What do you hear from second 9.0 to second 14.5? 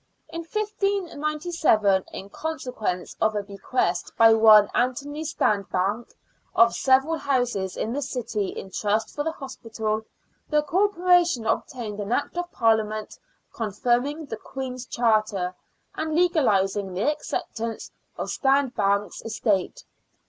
for the hospital, the Corporation obtained an Act of Parliament confirming the